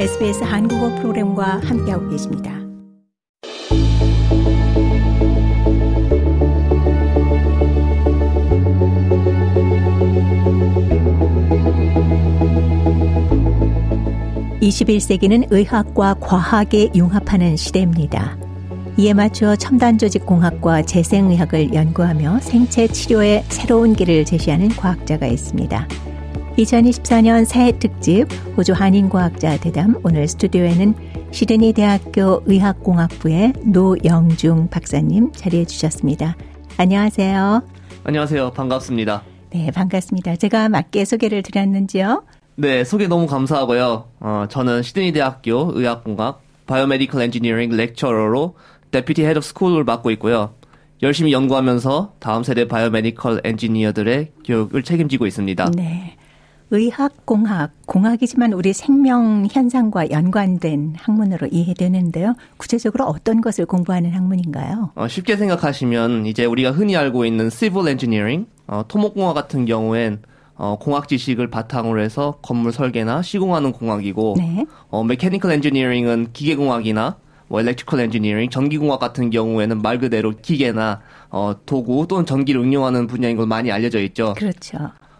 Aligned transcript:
SBS 0.00 0.44
한국어 0.44 0.94
프로그램과 0.94 1.60
함께하고 1.64 2.08
계십니다. 2.08 2.52
(21세기는) 14.60 15.48
의학과 15.50 16.14
과학에 16.14 16.90
융합하는 16.94 17.56
시대입니다. 17.56 18.38
이에 18.98 19.12
맞춰 19.14 19.56
첨단조직공학과 19.56 20.82
재생의학을 20.82 21.74
연구하며 21.74 22.38
생체 22.38 22.86
치료의 22.86 23.42
새로운 23.48 23.94
길을 23.94 24.24
제시하는 24.24 24.68
과학자가 24.68 25.26
있습니다. 25.26 26.07
2024년 26.58 27.44
새해 27.44 27.78
특집 27.78 28.26
호주 28.56 28.72
한인과학자 28.72 29.58
대담 29.60 29.94
오늘 30.02 30.26
스튜디오에는 30.26 30.94
시드니 31.30 31.72
대학교 31.72 32.42
의학공학부의 32.46 33.52
노영중 33.64 34.68
박사님 34.68 35.32
자리해 35.32 35.64
주셨습니다. 35.66 36.36
안녕하세요. 36.76 37.62
안녕하세요. 38.04 38.50
반갑습니다. 38.52 39.22
네, 39.50 39.70
반갑습니다. 39.70 40.36
제가 40.36 40.68
맞게 40.68 41.04
소개를 41.04 41.42
드렸는지요? 41.42 42.24
네, 42.56 42.82
소개 42.84 43.06
너무 43.06 43.26
감사하고요. 43.26 44.08
어, 44.20 44.44
저는 44.48 44.82
시드니 44.82 45.12
대학교 45.12 45.70
의학공학 45.74 46.42
biomedical 46.66 47.22
engineering 47.22 47.70
lecturer로 47.70 48.56
deputy 48.90 49.24
head 49.24 49.38
of 49.38 49.46
school을 49.46 49.84
맡고 49.84 50.10
있고요. 50.12 50.54
열심히 51.02 51.32
연구하면서 51.32 52.14
다음 52.18 52.42
세대 52.42 52.66
biomedical 52.66 53.42
engineer들의 53.44 54.32
교육을 54.44 54.82
책임지고 54.82 55.26
있습니다. 55.26 55.70
네. 55.76 56.16
의학공학, 56.70 57.72
공학이지만 57.86 58.52
우리 58.52 58.72
생명 58.72 59.46
현상과 59.50 60.10
연관된 60.10 60.94
학문으로 60.98 61.48
이해되는데요. 61.50 62.34
구체적으로 62.56 63.04
어떤 63.04 63.40
것을 63.40 63.66
공부하는 63.66 64.10
학문인가요? 64.10 64.92
어, 64.94 65.08
쉽게 65.08 65.36
생각하시면 65.36 66.26
이제 66.26 66.44
우리가 66.44 66.72
흔히 66.72 66.96
알고 66.96 67.24
있는 67.24 67.50
civil 67.50 67.88
engineering, 67.88 68.46
어, 68.66 68.84
토목공학 68.86 69.34
같은 69.34 69.64
경우엔 69.64 70.22
어, 70.56 70.76
공학 70.78 71.08
지식을 71.08 71.50
바탕으로 71.50 72.00
해서 72.00 72.38
건물 72.42 72.72
설계나 72.72 73.22
시공하는 73.22 73.72
공학이고, 73.72 74.34
네. 74.38 74.66
어, 74.90 75.02
mechanical 75.02 75.54
engineering은 75.54 76.32
기계공학이나 76.32 77.16
뭐 77.48 77.60
엘렉트리컬 77.60 78.00
엔지니어링, 78.00 78.50
전기공학 78.50 79.00
같은 79.00 79.30
경우에는 79.30 79.80
말 79.80 79.98
그대로 79.98 80.32
기계나 80.36 81.00
어, 81.30 81.54
도구 81.64 82.06
또는 82.06 82.26
전기를 82.26 82.60
응용하는 82.60 83.06
분야인 83.06 83.36
걸 83.36 83.46
많이 83.46 83.72
알려져 83.72 84.00
있죠. 84.00 84.34
그렇죠. 84.36 84.78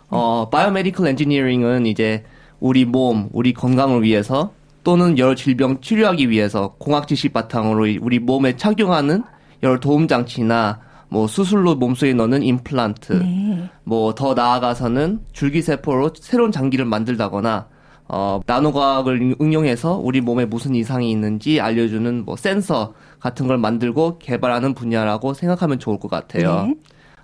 어, 0.09 0.48
biomedical 0.51 1.06
engineering은 1.09 1.87
이제 1.87 2.25
우리 2.61 2.84
몸, 2.84 3.28
우리 3.33 3.53
건강을 3.53 4.03
위해서 4.03 4.53
또는 4.84 5.19
여러 5.19 5.34
질병 5.34 5.81
치료하기 5.81 6.31
위해서 6.31 6.75
공학 6.78 7.09
지식 7.09 7.33
바탕으로 7.33 7.87
우리 8.01 8.19
몸에 8.19 8.56
착용하는 8.56 9.23
여러 9.62 9.79
도움 9.81 10.09
장치나 10.09 10.81
뭐 11.11 11.27
수술로 11.27 11.75
몸속에 11.75 12.14
넣는 12.14 12.42
임플란트, 12.42 13.12
네. 13.14 13.70
뭐 13.84 14.13
더 14.13 14.34
나아가서는 14.34 15.20
줄기세포로 15.33 16.12
새로운 16.20 16.53
장기를 16.53 16.84
만들다거나 16.84 17.67
어, 18.09 18.41
나노과학을 18.47 19.36
응용해서 19.41 19.97
우리 19.97 20.20
몸에 20.20 20.47
무슨 20.47 20.75
이상이 20.75 21.11
있는지 21.11 21.61
알려주는 21.61 22.25
뭐 22.25 22.36
센서 22.36 22.95
같은 23.20 23.47
걸 23.47 23.59
만들고 23.59 24.19
개발하는 24.19 24.75
분야라고 24.75 25.34
생각하면 25.34 25.79
좋을 25.79 25.98
것 25.98 26.11
같아요. 26.11 26.67
네. 26.67 26.75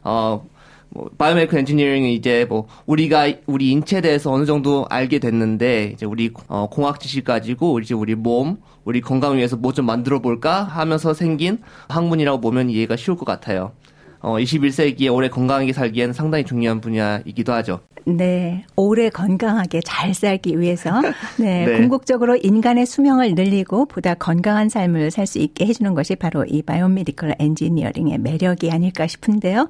어, 0.02 0.44
뭐, 0.94 1.10
biomedical 1.18 1.58
engineering은 1.58 2.08
이제 2.08 2.46
뭐, 2.48 2.66
우리가, 2.86 3.26
우리 3.46 3.70
인체에 3.72 4.00
대해서 4.00 4.32
어느 4.32 4.46
정도 4.46 4.86
알게 4.88 5.18
됐는데, 5.18 5.90
이제 5.92 6.06
우리, 6.06 6.30
어, 6.48 6.68
공학 6.70 7.00
지식 7.00 7.24
가지고, 7.24 7.80
이제 7.80 7.94
우리 7.94 8.14
몸, 8.14 8.58
우리 8.84 9.00
건강을 9.00 9.36
위해서 9.36 9.56
뭐 9.56 9.72
좀 9.74 9.86
만들어 9.86 10.20
볼까 10.20 10.62
하면서 10.62 11.12
생긴 11.14 11.58
학문이라고 11.88 12.40
보면 12.40 12.70
이해가 12.70 12.94
쉬울 12.96 13.16
것 13.16 13.24
같아요. 13.24 13.72
어, 14.20 14.36
21세기에 14.38 15.12
오래 15.12 15.28
건강하게 15.28 15.72
살기에는 15.72 16.12
상당히 16.14 16.44
중요한 16.44 16.80
분야이기도 16.80 17.52
하죠. 17.54 17.80
네. 18.06 18.64
오래 18.76 19.08
건강하게 19.10 19.80
잘 19.84 20.14
살기 20.14 20.60
위해서 20.60 21.00
네, 21.38 21.64
네. 21.66 21.76
궁극적으로 21.78 22.36
인간의 22.36 22.86
수명을 22.86 23.34
늘리고 23.34 23.86
보다 23.86 24.14
건강한 24.14 24.68
삶을 24.68 25.10
살 25.10 25.26
수 25.26 25.38
있게 25.38 25.66
해주는 25.66 25.92
것이 25.94 26.14
바로 26.14 26.44
이 26.44 26.62
biomedical 26.62 27.34
engineering의 27.38 28.18
매력이 28.18 28.70
아닐까 28.70 29.06
싶은데요. 29.06 29.68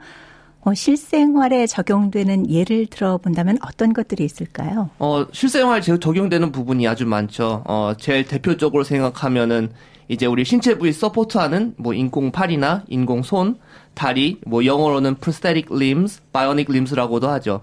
어, 0.64 0.72
실생활에 0.72 1.66
적용되는 1.66 2.50
예를 2.50 2.86
들어본다면 2.86 3.58
어떤 3.62 3.92
것들이 3.92 4.24
있을까요? 4.24 4.88
어, 4.98 5.26
실생활에 5.30 5.82
적용되는 5.82 6.52
부분이 6.52 6.88
아주 6.88 7.06
많죠. 7.06 7.62
어, 7.66 7.92
제일 7.98 8.26
대표적으로 8.26 8.82
생각하면은 8.82 9.70
이제 10.08 10.26
우리 10.26 10.44
신체 10.44 10.78
부위 10.78 10.92
서포트하는 10.92 11.74
뭐 11.76 11.92
인공 11.92 12.30
팔이나 12.30 12.84
인공 12.88 13.22
손, 13.22 13.58
다리, 13.92 14.40
뭐 14.46 14.64
영어로는 14.64 15.16
prosthetic 15.16 15.68
limbs, 15.70 16.22
bionic 16.32 16.66
limbs라고도 16.70 17.28
하죠. 17.28 17.62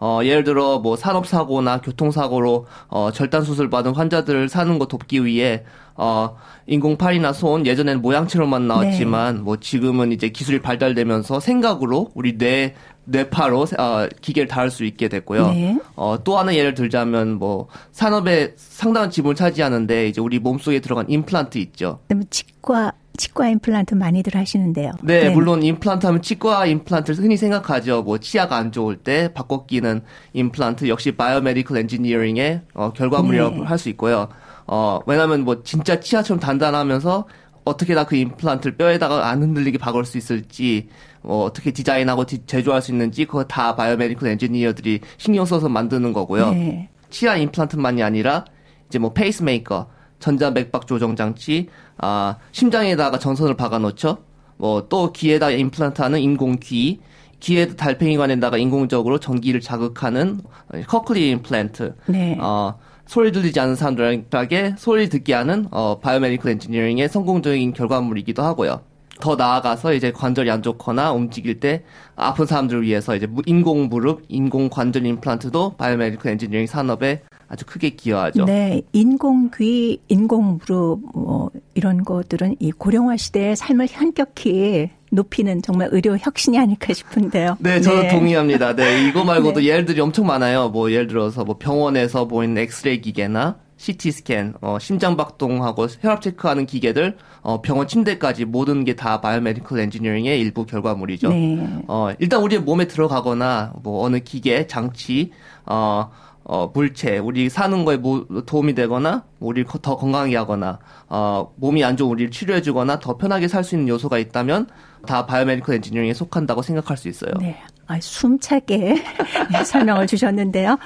어, 0.00 0.20
예를 0.22 0.44
들어 0.44 0.78
뭐 0.78 0.96
산업사고나 0.96 1.80
교통사고로 1.80 2.66
어, 2.88 3.10
절단 3.12 3.42
수술 3.42 3.68
받은 3.68 3.94
환자들을 3.94 4.48
사는 4.48 4.78
거 4.78 4.86
돕기 4.86 5.24
위해 5.24 5.64
어, 6.00 6.36
인공팔이나 6.68 7.32
손 7.32 7.66
예전에는 7.66 8.00
모양체로만 8.00 8.68
나왔지만 8.68 9.36
네. 9.36 9.42
뭐 9.42 9.56
지금은 9.56 10.12
이제 10.12 10.28
기술이 10.28 10.62
발달되면서 10.62 11.40
생각으로 11.40 12.10
우리 12.14 12.38
뇌 12.38 12.74
뇌파로 13.04 13.66
어, 13.78 14.06
기계를 14.20 14.46
다룰 14.48 14.70
수 14.70 14.84
있게 14.84 15.08
됐고요. 15.08 15.50
네. 15.50 15.78
어, 15.96 16.22
또 16.22 16.38
하나 16.38 16.54
예를 16.54 16.74
들자면 16.74 17.34
뭐 17.34 17.66
산업에 17.90 18.54
상당한 18.56 19.10
지분을 19.10 19.34
차지하는데 19.34 20.08
이제 20.08 20.20
우리 20.20 20.38
몸속에 20.38 20.80
들어간 20.80 21.06
임플란트 21.08 21.58
있죠. 21.58 21.98
그럼 22.06 22.22
치과 22.30 22.92
치과 23.16 23.48
임플란트 23.48 23.94
많이들 23.94 24.36
하시는데요. 24.36 24.92
네, 25.02 25.24
네, 25.24 25.30
물론 25.30 25.64
임플란트 25.64 26.06
하면 26.06 26.22
치과 26.22 26.66
임플란트를 26.66 27.24
흔히 27.24 27.36
생각하죠. 27.36 28.02
뭐 28.02 28.18
치아가 28.18 28.56
안 28.56 28.70
좋을 28.70 28.96
때 28.98 29.32
바꿔 29.34 29.66
끼는 29.66 30.02
임플란트 30.34 30.88
역시 30.88 31.10
biomedical 31.12 31.78
engineering의 31.78 32.60
어, 32.74 32.92
결과물이라고 32.92 33.56
네. 33.56 33.62
할 33.62 33.78
수 33.78 33.88
있고요. 33.88 34.28
어, 34.68 35.00
왜냐면 35.06 35.44
뭐 35.44 35.62
진짜 35.62 35.98
치아처럼 35.98 36.38
단단하면서 36.38 37.26
어떻게 37.64 37.94
다 37.94 38.03
그 38.03 38.16
임플란트를 38.16 38.76
뼈에다가 38.76 39.28
안 39.28 39.42
흔들리게 39.42 39.78
박을 39.78 40.04
수 40.04 40.16
있을지, 40.16 40.88
뭐 41.22 41.44
어떻게 41.44 41.70
디자인하고 41.70 42.24
디, 42.24 42.46
제조할 42.46 42.80
수 42.80 42.92
있는지 42.92 43.24
그거 43.24 43.44
다 43.44 43.74
biomedical 43.74 44.28
engineer들이 44.28 45.00
신경 45.16 45.44
써서 45.44 45.68
만드는 45.68 46.12
거고요. 46.12 46.50
네. 46.50 46.88
치아 47.10 47.36
임플란트만이 47.36 48.02
아니라 48.02 48.44
이제 48.88 48.98
뭐 48.98 49.12
페이스메이커, 49.12 49.88
전자 50.18 50.50
맥박 50.50 50.86
조정 50.86 51.16
장치, 51.16 51.68
아, 51.98 52.36
심장에다가 52.52 53.18
전선을 53.18 53.56
박아 53.56 53.78
놓죠. 53.78 54.18
뭐 54.56 54.88
또 54.88 55.12
귀에다 55.12 55.50
임플란트하는 55.50 56.20
인공 56.20 56.56
귀, 56.60 57.00
귀에 57.40 57.68
달팽이관에다가 57.68 58.58
인공적으로 58.58 59.18
전기를 59.18 59.60
자극하는 59.60 60.40
cochlear 60.86 61.30
implant. 61.30 61.94
네. 62.06 62.36
어, 62.40 62.78
소리 63.08 63.32
들리지 63.32 63.58
않는 63.58 63.74
사람들에게 63.74 64.74
소리 64.76 65.08
듣게 65.08 65.32
하는 65.32 65.66
어, 65.70 65.98
biomedical 65.98 66.52
engineering의 66.52 67.08
성공적인 67.08 67.72
결과물이기도 67.72 68.42
하고요. 68.42 68.82
더 69.18 69.34
나아가서 69.34 69.94
이제 69.94 70.12
관절이 70.12 70.50
안 70.50 70.62
좋거나 70.62 71.12
움직일 71.12 71.58
때 71.58 71.84
아픈 72.16 72.44
사람들을 72.44 72.82
위해서 72.82 73.16
이제 73.16 73.26
인공 73.46 73.88
무릎, 73.88 74.24
인공 74.28 74.68
관절 74.68 75.06
임플란트도 75.06 75.76
biomedical 75.78 76.32
engineering 76.32 76.66
산업에 76.66 77.22
아주 77.48 77.64
크게 77.64 77.90
기여하죠. 77.90 78.44
네, 78.44 78.82
인공귀, 78.92 80.02
인공무릎 80.08 81.00
뭐 81.14 81.50
이런 81.74 82.04
것들은 82.04 82.56
이 82.60 82.72
고령화 82.72 83.16
시대의 83.16 83.56
삶을 83.56 83.86
현격히 83.88 84.90
높이는 85.10 85.62
정말 85.62 85.88
의료 85.92 86.16
혁신이 86.18 86.58
아닐까 86.58 86.92
싶은데요. 86.92 87.56
네, 87.60 87.80
저도 87.80 88.02
네. 88.02 88.08
동의합니다. 88.08 88.76
네, 88.76 89.08
이거 89.08 89.24
말고도 89.24 89.60
네. 89.60 89.68
예들이 89.68 90.00
엄청 90.00 90.26
많아요. 90.26 90.68
뭐 90.68 90.92
예를 90.92 91.06
들어서 91.06 91.44
뭐 91.44 91.56
병원에서 91.58 92.28
보이는 92.28 92.58
엑스레이 92.58 93.00
기계나 93.00 93.56
CT 93.78 94.10
스캔, 94.10 94.54
어, 94.60 94.76
심장 94.80 95.16
박동하고 95.16 95.86
혈압 96.00 96.20
체크하는 96.20 96.66
기계들, 96.66 97.16
어, 97.42 97.62
병원 97.62 97.86
침대까지 97.86 98.44
모든 98.44 98.84
게 98.84 98.94
다 98.96 99.20
biomedical 99.20 99.78
engineering의 99.78 100.40
일부 100.40 100.66
결과물이죠. 100.66 101.28
네. 101.30 101.84
어, 101.86 102.10
일단 102.18 102.42
우리 102.42 102.58
몸에 102.58 102.88
들어가거나 102.88 103.74
뭐 103.82 104.04
어느 104.04 104.18
기계, 104.18 104.66
장치, 104.66 105.30
어, 105.64 106.10
어, 106.48 106.70
물체, 106.72 107.18
우리 107.18 107.50
사는 107.50 107.84
거에 107.84 107.98
뭐 107.98 108.26
도움이 108.46 108.74
되거나, 108.74 109.24
우리 109.38 109.64
더 109.64 109.96
건강하게 109.96 110.34
하거나, 110.34 110.78
어, 111.08 111.52
몸이 111.56 111.84
안 111.84 111.96
좋은 111.96 112.10
우리를 112.10 112.30
치료해주거나, 112.30 112.98
더 113.00 113.18
편하게 113.18 113.48
살 113.48 113.62
수 113.62 113.74
있는 113.74 113.88
요소가 113.88 114.16
있다면, 114.18 114.66
다 115.06 115.26
biomedical 115.26 115.74
engineering에 115.76 116.14
속한다고 116.14 116.62
생각할 116.62 116.96
수 116.96 117.08
있어요. 117.08 117.32
네. 117.38 117.56
아, 117.86 117.98
숨차게 118.00 118.96
설명을 119.66 120.06
주셨는데요. 120.06 120.78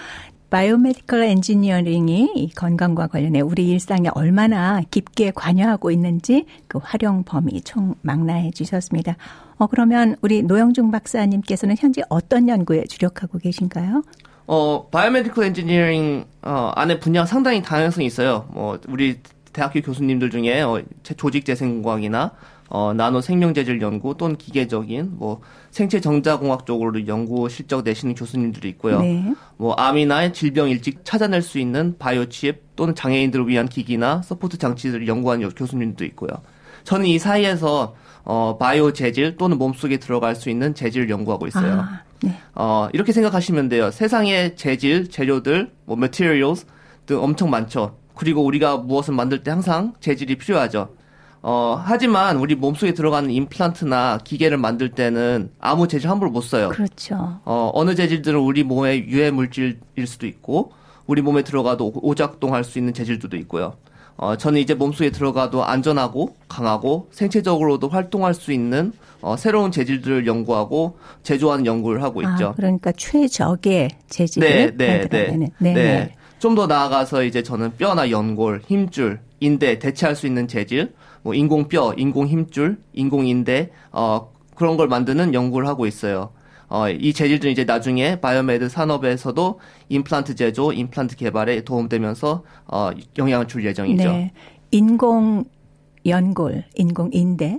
biomedical 0.50 1.22
engineering이 1.22 2.50
건강과 2.56 3.06
관련해 3.06 3.40
우리 3.40 3.68
일상에 3.68 4.10
얼마나 4.14 4.82
깊게 4.90 5.30
관여하고 5.30 5.90
있는지 5.92 6.44
그 6.68 6.78
활용 6.82 7.22
범위 7.22 7.60
총 7.62 7.94
망라해 8.02 8.50
주셨습니다. 8.50 9.16
어, 9.56 9.66
그러면 9.68 10.16
우리 10.22 10.42
노영중 10.42 10.90
박사님께서는 10.90 11.76
현재 11.78 12.02
어떤 12.08 12.48
연구에 12.48 12.84
주력하고 12.84 13.38
계신가요? 13.38 14.02
어, 14.52 14.86
biomedical 14.90 15.46
engineering 15.46 16.26
어, 16.42 16.72
안에 16.76 17.00
분야가 17.00 17.24
상당히 17.24 17.62
다양성이 17.62 18.06
있어요. 18.06 18.46
뭐 18.50 18.78
우리 18.86 19.18
대학교 19.54 19.80
교수님들 19.80 20.28
중에 20.28 20.60
어, 20.60 20.82
조직 21.16 21.46
재생공학이나 21.46 22.32
어, 22.68 22.92
나노 22.92 23.22
생명재질 23.22 23.80
연구 23.80 24.14
또는 24.18 24.36
기계적인 24.36 25.12
뭐 25.16 25.40
생체 25.70 26.02
전자공학 26.02 26.66
쪽으로 26.66 27.06
연구 27.06 27.48
실적 27.48 27.82
내시는 27.82 28.14
교수님들이 28.14 28.68
있고요. 28.68 29.00
네. 29.00 29.32
뭐 29.56 29.72
암이나 29.72 30.32
질병 30.32 30.68
일찍 30.68 31.02
찾아낼 31.02 31.40
수 31.40 31.58
있는 31.58 31.96
바이오 31.98 32.26
칩 32.26 32.76
또는 32.76 32.94
장애인들을 32.94 33.48
위한 33.48 33.66
기기나 33.66 34.20
support 34.20 34.58
장치들을 34.58 35.08
연구하는 35.08 35.48
교수님도 35.48 36.04
있고요. 36.04 36.28
저는 36.84 37.06
이 37.06 37.18
사이에서 37.18 37.94
어, 38.24 38.58
바이오 38.58 38.92
재질 38.92 39.38
또는 39.38 39.56
몸속에 39.56 39.96
들어갈 39.96 40.36
수 40.36 40.50
있는 40.50 40.74
재질을 40.74 41.08
연구하고 41.08 41.46
있어요. 41.46 41.80
아, 41.80 42.02
네. 42.22 42.36
어, 42.54 42.88
이렇게 42.92 43.12
생각하시면 43.12 43.68
돼요. 43.68 43.90
세상의 43.90 44.56
재질, 44.56 45.10
재료들, 45.10 45.72
뭐 45.84 45.96
materials 45.96 46.66
등 47.06 47.22
엄청 47.22 47.50
많죠. 47.50 47.96
그리고 48.14 48.44
우리가 48.44 48.76
무엇을 48.78 49.14
만들 49.14 49.42
때 49.42 49.50
항상 49.50 49.94
재질이 50.00 50.36
필요하죠. 50.36 50.94
어, 51.42 51.82
하지만 51.84 52.36
우리 52.36 52.54
몸속에 52.54 52.94
들어가는 52.94 53.28
임플란트나 53.30 54.20
기계를 54.22 54.58
만들 54.58 54.90
때는 54.90 55.50
아무 55.58 55.88
재질 55.88 56.08
함부로 56.08 56.30
못 56.30 56.42
써요. 56.42 56.68
그렇죠. 56.68 57.40
어, 57.44 57.70
어느 57.74 57.96
재질들은 57.96 58.38
우리 58.38 58.62
몸의 58.62 59.08
유해 59.08 59.30
물질일 59.32 60.06
수도 60.06 60.26
있고 60.26 60.72
우리 61.06 61.20
몸에 61.20 61.42
들어가도 61.42 61.92
오작동할 61.96 62.62
수 62.62 62.78
있는 62.78 62.94
재질들도 62.94 63.36
있고요. 63.38 63.74
어, 64.22 64.36
저는 64.36 64.60
이제 64.60 64.72
몸속에 64.74 65.10
들어가도 65.10 65.64
안전하고 65.64 66.36
강하고 66.48 67.08
생체적으로도 67.10 67.88
활동할 67.88 68.34
수 68.34 68.52
있는 68.52 68.92
어, 69.20 69.36
새로운 69.36 69.72
재질들을 69.72 70.28
연구하고 70.28 70.96
제조하는 71.24 71.66
연구를 71.66 72.04
하고 72.04 72.24
아, 72.24 72.30
있죠. 72.30 72.46
아, 72.50 72.52
그러니까 72.52 72.92
최적의 72.92 73.90
재질을 74.08 74.48
네, 74.48 74.76
네, 74.76 75.08
네, 75.08 75.50
네. 75.58 75.72
네. 75.72 76.14
좀 76.38 76.54
더 76.54 76.68
나아가서 76.68 77.24
이제 77.24 77.42
저는 77.42 77.72
뼈나 77.78 78.10
연골, 78.10 78.62
힘줄, 78.68 79.18
인대 79.40 79.80
대체할 79.80 80.14
수 80.14 80.28
있는 80.28 80.46
재질, 80.46 80.92
뭐 81.22 81.34
인공 81.34 81.66
뼈, 81.66 81.92
인공 81.96 82.28
힘줄, 82.28 82.78
인공 82.92 83.26
인대 83.26 83.70
어 83.90 84.30
그런 84.54 84.76
걸 84.76 84.86
만드는 84.86 85.34
연구를 85.34 85.66
하고 85.66 85.84
있어요. 85.84 86.30
어, 86.74 86.88
이 86.88 87.12
재질들은 87.12 87.52
이제 87.52 87.64
나중에 87.64 88.18
biomed 88.18 88.70
산업에서도 88.70 89.60
임플란트 89.90 90.36
제조, 90.36 90.72
임플란트 90.72 91.16
개발에 91.16 91.64
도움되면서 91.64 92.44
어, 92.66 92.90
영향을 93.18 93.46
줄 93.46 93.62
예정이죠. 93.66 94.10
네. 94.10 94.32
인공 94.70 95.44
연골, 96.06 96.64
인공 96.74 97.10
인대. 97.12 97.58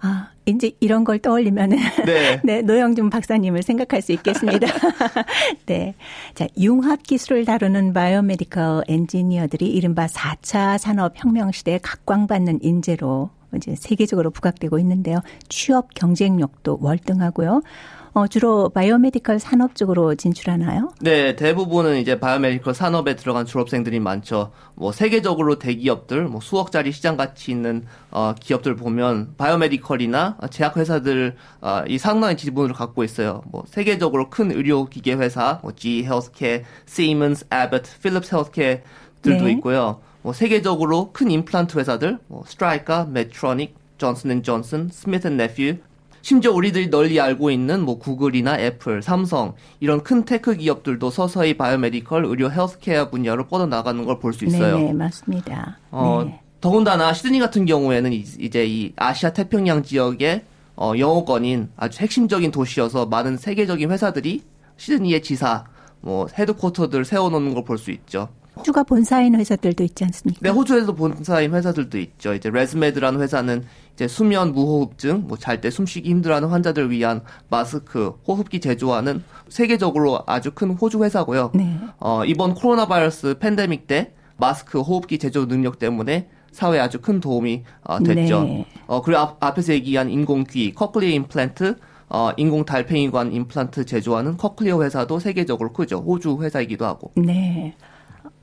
아, 0.00 0.30
이제 0.46 0.72
이런 0.80 1.04
걸 1.04 1.20
떠올리면은 1.20 1.78
네. 2.04 2.40
네, 2.42 2.62
노영중 2.62 3.08
박사님을 3.08 3.62
생각할 3.62 4.02
수 4.02 4.10
있겠습니다. 4.10 4.66
네. 5.66 5.94
자, 6.34 6.48
융합 6.58 7.04
기술을 7.04 7.44
다루는 7.44 7.92
biomedical 7.92 8.82
engineer들이 8.88 9.70
이른바 9.70 10.06
4차 10.06 10.76
산업 10.76 11.12
혁명 11.14 11.52
시대에 11.52 11.78
각광받는 11.78 12.64
인재로 12.64 13.30
이제 13.54 13.76
세계적으로 13.76 14.30
부각되고 14.30 14.76
있는데요. 14.80 15.20
취업 15.48 15.94
경쟁력도 15.94 16.78
월등하고요. 16.80 17.62
어, 18.12 18.26
주로 18.26 18.68
biomedical 18.70 19.38
산업 19.38 19.76
쪽으로 19.76 20.14
진출하나요? 20.16 20.92
네, 21.00 21.36
대부분은 21.36 21.98
이제 21.98 22.18
biomedical 22.18 22.74
산업에 22.74 23.14
들어간 23.14 23.46
졸업생들이 23.46 24.00
많죠. 24.00 24.50
뭐 24.74 24.90
세계적으로 24.90 25.58
대기업들, 25.58 26.24
뭐 26.24 26.40
수억짜리 26.40 26.90
시장 26.90 27.16
가치 27.16 27.52
있는 27.52 27.84
어, 28.10 28.34
기업들 28.38 28.74
보면 28.74 29.34
biomedical이나 29.36 30.38
제약 30.50 30.76
회사들 30.76 31.36
어, 31.60 31.82
이 31.86 31.98
상당한 31.98 32.36
지분을 32.36 32.74
갖고 32.74 33.04
있어요. 33.04 33.42
뭐 33.46 33.64
세계적으로 33.68 34.28
큰 34.28 34.50
의료 34.50 34.86
기계 34.86 35.14
회사, 35.14 35.60
뭐 35.62 35.72
GE 35.72 36.04
Healthcare, 36.04 36.60
Siemens, 36.86 37.46
Abbott, 37.48 38.00
Philips 38.00 38.34
Healthcare 38.34 38.78
들도 39.22 39.44
네. 39.44 39.52
있고요. 39.52 40.00
뭐 40.22 40.32
세계적으로 40.32 41.12
큰 41.12 41.30
임플란트 41.30 41.78
회사들, 41.78 42.18
뭐 42.26 42.42
Stryker, 42.46 43.06
Medtronic, 43.06 43.76
Johnson & 43.98 44.42
Johnson, 44.42 44.88
Smith & 44.90 45.28
Nephew, 45.28 45.78
심지어 46.22 46.52
우리들이 46.52 46.90
널리 46.90 47.20
알고 47.20 47.50
있는 47.50 47.82
뭐 47.84 47.98
구글이나 47.98 48.58
애플, 48.60 49.02
삼성 49.02 49.54
이런 49.80 50.02
큰 50.02 50.24
tech 50.24 50.54
기업들도 50.56 51.10
서서히 51.10 51.56
biomedical, 51.56 52.24
의료 52.26 52.50
헬스케어 52.50 53.10
분야로 53.10 53.46
뻗어 53.46 53.66
나가는 53.66 54.04
걸 54.04 54.18
볼 54.20 54.32
수 54.34 54.44
있어요. 54.44 54.78
네, 54.78 54.92
맞습니다. 54.92 55.78
어, 55.90 56.22
네. 56.26 56.40
더군다나 56.60 57.12
시드니 57.14 57.38
같은 57.38 57.64
경우에는 57.64 58.12
이제 58.12 58.66
이 58.66 58.92
아시아 58.96 59.32
태평양 59.32 59.82
지역의 59.82 60.42
어, 60.76 60.92
영어권인 60.98 61.70
아주 61.76 62.00
핵심적인 62.02 62.50
도시여서 62.50 63.06
많은 63.06 63.36
세계적인 63.38 63.90
회사들이 63.90 64.42
시드니의 64.76 65.22
지사, 65.22 65.64
뭐 66.00 66.26
헤드쿼터들 66.38 67.04
세워놓는 67.04 67.54
걸 67.54 67.64
볼 67.64 67.78
수 67.78 67.90
있죠. 67.90 68.28
호주가 68.56 68.82
본사인 68.82 69.34
회사들도 69.36 69.82
있지 69.84 70.04
않습니까? 70.04 70.40
네, 70.42 70.50
호주에서 70.50 70.92
본사인 70.94 71.54
회사들도 71.54 71.98
있죠. 71.98 72.34
이제 72.34 72.50
ResMed라는 72.50 73.20
회사는 73.22 73.64
이제 74.00 74.08
수면 74.08 74.52
무호흡증, 74.54 75.26
뭐 75.28 75.36
잘 75.36 75.60
때 75.60 75.68
숨쉬기 75.68 76.08
힘들어하는 76.08 76.48
환자들 76.48 76.90
위한 76.90 77.20
마스크, 77.50 78.14
호흡기 78.26 78.58
제조하는 78.58 79.22
세계적으로 79.50 80.20
아주 80.26 80.52
큰 80.52 80.70
호주 80.70 81.04
회사고요. 81.04 81.50
네. 81.54 81.76
어, 81.98 82.24
이번 82.24 82.54
코로나 82.54 82.86
바이러스 82.86 83.34
팬데믹 83.38 83.86
때 83.86 84.14
마스크, 84.38 84.80
호흡기 84.80 85.18
제조 85.18 85.46
능력 85.46 85.78
때문에 85.78 86.30
사회에 86.50 86.80
아주 86.80 87.02
큰 87.02 87.20
도움이 87.20 87.64
어, 87.84 87.98
됐죠. 88.02 88.42
네. 88.44 88.64
어, 88.86 89.02
그리고 89.02 89.20
앞, 89.20 89.44
앞에서 89.44 89.74
얘기한 89.74 90.08
인공귀, 90.08 90.72
cochlear 90.72 91.10
임플란트, 91.10 91.76
어, 92.08 92.30
인공 92.38 92.64
달팽이관 92.64 93.34
임플란트 93.34 93.84
제조하는 93.84 94.38
Cochlear 94.38 94.82
회사도 94.82 95.18
세계적으로 95.18 95.74
크죠. 95.74 95.98
호주 95.98 96.38
회사이기도 96.42 96.86
하고. 96.86 97.12
네. 97.16 97.76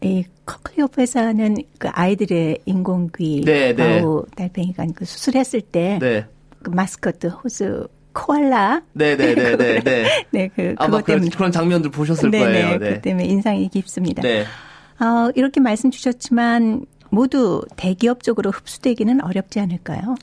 이 0.01 0.23
Cochlear 0.45 0.87
회사는 0.97 1.57
그 1.79 1.89
아이들의 1.91 2.59
인공귀 2.65 3.41
네, 3.45 3.75
네. 3.75 3.99
아우 3.99 4.25
달팽이관 4.35 4.93
그 4.93 5.05
수술했을 5.05 5.61
때그 5.61 6.05
네. 6.05 6.25
그 6.61 6.69
마스코트 6.69 7.27
호주 7.27 7.87
코알라 8.13 8.83
네네네네 8.93 9.57
네, 9.57 9.79
네, 9.83 10.05
네. 10.31 10.49
그 10.55 10.75
아마 10.77 11.01
그런, 11.01 11.29
그런 11.29 11.51
장면들 11.51 11.91
보셨을 11.91 12.31
거예요. 12.31 12.77
네. 12.77 12.93
그 12.93 13.01
때문에 13.01 13.25
인상이 13.25 13.69
깊습니다. 13.69 14.21
네. 14.21 14.45
어, 14.99 15.31
이렇게 15.35 15.59
말씀 15.59 15.91
주셨지만 15.91 16.85
모두 17.09 17.63
대기업 17.75 18.23
쪽으로 18.23 18.51
흡수되기는 18.51 19.23
어렵지 19.23 19.59
않을까요? 19.59 20.15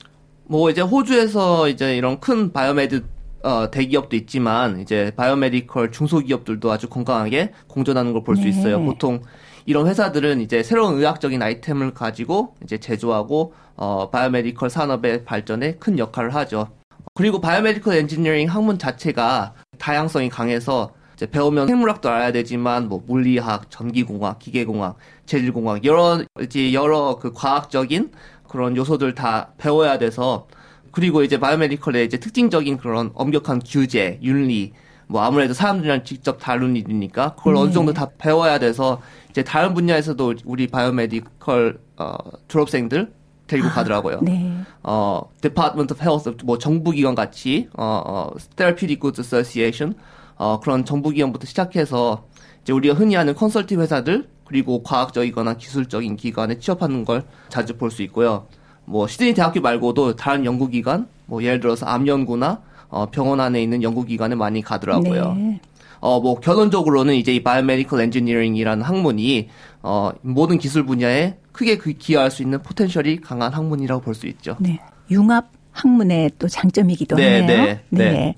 뭐 0.45 0.69
이제 0.69 0.81
호주에서 0.81 1.69
이제 1.69 1.97
이런 1.97 2.19
큰 2.19 2.51
biomed 2.51 3.03
어, 3.43 3.69
대기업도 3.71 4.15
있지만 4.15 4.79
이제 4.79 5.11
biomedical 5.15 5.91
중소기업들도 5.91 6.71
아주 6.71 6.89
건강하게 6.89 7.51
공존하는 7.67 8.11
걸 8.11 8.23
볼수 8.23 8.43
네. 8.43 8.49
있어요. 8.49 8.83
보통 8.83 9.21
이런 9.65 9.87
회사들은 9.87 10.41
이제 10.41 10.61
새로운 10.61 10.97
의학적인 10.97 11.41
아이템을 11.41 11.93
가지고 11.93 12.55
이제 12.63 12.77
제조하고 12.77 13.53
어, 13.75 14.09
biomedical 14.11 14.69
산업의 14.69 15.25
발전에 15.25 15.75
큰 15.75 15.97
역할을 15.97 16.33
하죠. 16.35 16.69
그리고 17.15 17.41
biomedical 17.41 17.95
engineering 17.95 18.47
학문 18.47 18.77
자체가 18.77 19.53
다양성이 19.79 20.29
강해서 20.29 20.93
이제 21.15 21.25
배우면 21.25 21.67
생물학도 21.67 22.09
알아야 22.09 22.31
되지만 22.31 22.89
뭐 22.89 23.01
물리학, 23.07 23.71
전기공학, 23.71 24.37
기계공학, 24.39 24.97
재질공학 25.25 25.83
여러 25.85 26.23
이제 26.41 26.73
여러 26.73 27.17
그 27.19 27.31
과학적인 27.31 28.11
그런 28.47 28.75
요소들 28.75 29.15
다 29.15 29.53
배워야 29.57 29.97
돼서 29.97 30.47
그리고 30.91 31.23
이제 31.23 31.39
biomedical의 31.39 32.05
이제 32.05 32.19
특징적인 32.19 32.77
그런 32.77 33.11
엄격한 33.15 33.61
규제, 33.65 34.19
윤리 34.21 34.73
뭐 35.07 35.21
아무래도 35.21 35.53
사람들이랑 35.53 36.03
직접 36.03 36.37
다룬 36.39 36.75
일이니까 36.75 37.35
그걸 37.35 37.53
네. 37.55 37.59
어느 37.61 37.71
정도 37.71 37.93
다 37.93 38.09
배워야 38.17 38.57
돼서 38.59 39.01
이제 39.29 39.43
다른 39.43 39.73
분야에서도 39.73 40.35
우리 40.45 40.67
biomedical 40.67 41.79
어, 41.97 42.15
졸업생들 42.47 43.13
데리고 43.47 43.67
아, 43.67 43.71
가더라고요. 43.71 44.21
네. 44.21 44.51
어, 44.81 45.21
Department 45.41 45.93
of 45.93 46.01
Health 46.01 46.45
뭐 46.45 46.57
정부기관 46.57 47.13
같이 47.15 47.69
어, 47.77 48.01
어 48.05 48.31
Therapeutic 48.55 48.99
Goods 48.99 49.21
Association 49.21 49.95
어 50.37 50.59
그런 50.59 50.83
정부기관부터 50.83 51.45
시작해서 51.45 52.25
이제 52.63 52.73
우리가 52.73 52.95
흔히 52.95 53.15
하는 53.15 53.35
컨설팅 53.35 53.81
회사들 53.81 54.27
그리고 54.45 54.83
과학적이거나 54.83 55.55
기술적인 55.55 56.15
기관에 56.17 56.59
취업하는 56.59 57.05
걸 57.05 57.23
자주 57.49 57.77
볼 57.77 57.91
수 57.91 58.01
있고요. 58.03 58.47
뭐 58.85 59.07
시드니 59.07 59.33
대학교 59.33 59.61
말고도 59.61 60.15
다른 60.15 60.45
연구기관 60.45 61.07
뭐 61.25 61.43
예를 61.43 61.59
들어서 61.59 61.85
암연구나 61.85 62.61
어, 62.95 63.05
병원 63.07 63.41
안에 63.41 63.61
있는 63.61 63.83
연구기관에 63.83 64.35
많이 64.35 64.61
가더라고요. 64.61 65.33
네. 65.33 65.59
어, 65.99 66.21
뭐, 66.21 66.39
결론적으로는 66.39 67.15
이제 67.15 67.35
이 67.35 67.43
biomedical 67.43 67.99
engineering이라는 67.99 68.81
학문이, 68.81 69.49
어, 69.83 70.11
모든 70.21 70.57
기술 70.57 70.85
분야에 70.85 71.35
크게 71.51 71.77
그 71.77 71.91
기여할 71.91 72.31
수 72.31 72.41
있는 72.41 72.61
potential이 72.63 73.19
강한 73.19 73.51
학문이라고 73.51 74.01
볼 74.01 74.15
수 74.15 74.27
있죠. 74.27 74.55
네. 74.61 74.79
융합 75.11 75.49
학문의 75.73 76.31
또 76.39 76.47
장점이기도 76.47 77.17
네, 77.17 77.41
하네요. 77.41 77.63
네, 77.63 77.81
네. 77.89 78.11
네. 78.11 78.35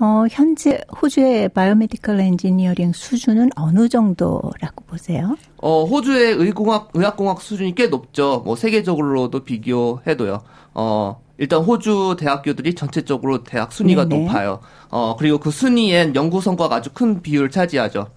어, 0.00 0.24
현재 0.30 0.80
호주의 1.00 1.50
biomedical 1.50 2.20
engineering 2.20 2.92
수준은 2.94 3.50
어느 3.54 3.86
정도라고 3.90 4.84
보세요? 4.86 5.36
어, 5.58 5.84
호주의 5.84 6.32
의공학, 6.32 6.90
의학공학 6.94 7.42
수준이 7.42 7.74
꽤 7.74 7.88
높죠. 7.88 8.42
뭐, 8.46 8.56
세계적으로도 8.56 9.44
비교해도요. 9.44 10.40
어, 10.72 11.20
일단 11.36 11.62
호주 11.62 12.16
대학교들이 12.18 12.74
전체적으로 12.74 13.44
대학 13.44 13.72
순위가 13.72 14.08
네네. 14.08 14.24
높아요. 14.24 14.60
어, 14.88 15.16
그리고 15.18 15.36
그 15.36 15.50
순위엔 15.50 16.14
연구 16.14 16.40
성과가 16.40 16.76
아주 16.76 16.90
큰 16.94 17.20
비율을 17.20 17.50
차지하죠. 17.50 18.08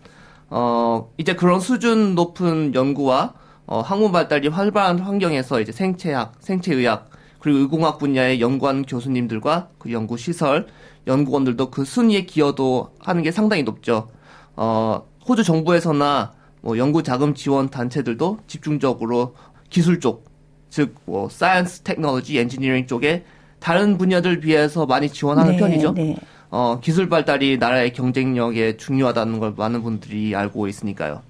어, 0.50 1.10
이제 1.18 1.36
그런 1.36 1.60
수준 1.60 2.16
높은 2.16 2.74
연구와 2.74 3.34
어, 3.66 3.82
학문 3.82 4.14
발달이 4.14 4.48
활발한 4.48 5.00
환경에서 5.00 5.60
이제 5.60 5.74
생체학, 5.74 6.36
생체의학, 6.40 7.10
그리고 7.40 7.60
의공학 7.60 7.98
분야의 7.98 8.40
연구하는 8.40 8.84
교수님들과 8.84 9.68
그 9.78 9.92
연구 9.92 10.18
시설, 10.18 10.68
연구원들도 11.08 11.70
그 11.72 11.86
순위에 11.86 12.26
기여도 12.26 12.92
하는 13.00 13.24
게 13.24 13.32
상당히 13.32 13.64
높죠. 13.64 14.10
어, 14.56 15.04
호주 15.28 15.44
정부에서나 15.44 16.34
뭐 16.62 16.78
연구 16.78 17.04
자금 17.04 17.34
지원 17.34 17.70
단체들도 17.70 18.40
집중적으로 18.48 19.36
기술 19.70 20.00
쪽, 20.00 20.26
즉, 20.70 20.96
뭐, 21.06 21.30
science, 21.30 21.82
technology, 21.82 22.38
engineering 22.40 22.88
쪽에 22.88 23.26
다른 23.60 23.98
분야들 23.98 24.40
비해서 24.40 24.86
많이 24.86 25.10
지원하는 25.10 25.54
네, 25.54 25.58
편이죠. 25.58 25.94
네. 25.94 26.16
어, 26.50 26.80
기술 26.80 27.10
발달이 27.10 27.58
나라의 27.58 27.94
경쟁력에 27.94 28.78
중요하다는 28.78 29.40
걸 29.40 29.54
많은 29.58 29.82
분들이 29.82 30.36
알고 30.36 30.68
있으니까요. 30.68 31.22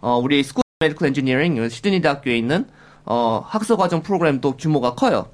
어, 0.00 0.18
우리 0.18 0.42
School 0.42 0.62
Biomedical 0.80 1.08
Engineering 1.08 1.68
시드니 1.68 2.00
대학교에 2.00 2.36
있는 2.36 2.66
어, 3.04 3.42
학사 3.46 3.76
과정 3.76 4.02
프로그램도 4.02 4.56
규모가 4.56 4.94
커요. 4.94 5.28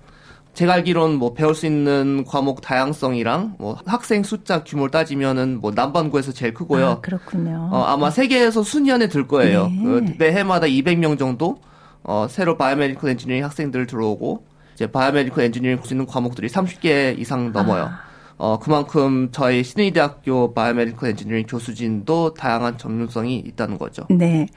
제가 0.59 0.73
알기로는 0.73 1.19
뭐 1.21 1.35
배울 1.35 1.55
수 1.55 1.67
있는 1.67 2.25
과목 2.25 2.63
다양성이랑 2.63 3.55
뭐 3.61 3.79
학생 3.87 4.25
숫자 4.25 4.65
규모를 4.65 4.91
따지면은 4.91 5.61
뭐 5.61 5.71
남반구에서 5.73 6.33
제일 6.33 6.53
크고요. 6.53 6.87
아, 6.89 7.01
그렇군요. 7.01 7.69
어, 7.71 7.85
아마 7.85 8.11
세계에서 8.11 8.65
순위 8.65 8.91
안에 8.91 9.07
들 9.09 9.29
거예요. 9.29 9.69
네. 9.69 9.83
그 9.85 10.15
매 10.19 10.33
해마다 10.33 10.67
200명 10.67 11.17
정도 11.17 11.61
어, 12.03 12.27
새로 12.29 12.57
biomedical 12.57 13.11
engineering 13.11 13.45
학생들 13.45 13.87
들어오고 13.87 14.47
이제 14.75 14.91
biomedical 14.91 15.45
engineering 15.45 15.79
할수 15.79 15.95
있는 15.95 16.07
과목들이 16.07 16.49
30개 16.49 17.17
이상 17.21 17.53
넘어요. 17.53 17.85
아. 17.85 18.01
어, 18.37 18.59
그만큼 18.59 19.29
저희 19.31 19.63
시드니 19.63 19.93
대학교 19.93 20.55
biomedical 20.55 21.11
engineering 21.11 21.47
교수진도 21.47 22.35
다양한 22.35 22.79
전문성이 22.79 23.39
있다는 23.47 23.79
거죠. 23.79 24.07
네. 24.11 24.49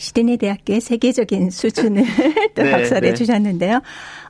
시드니 0.00 0.38
대학교의 0.38 0.80
세계적인 0.80 1.50
수준을 1.50 2.02
또 2.56 2.62
네, 2.62 2.70
박살해 2.70 3.10
네. 3.10 3.14
주셨는데요. 3.14 3.82